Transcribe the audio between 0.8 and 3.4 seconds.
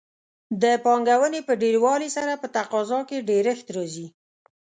پانګونې په ډېروالي سره په تقاضا کې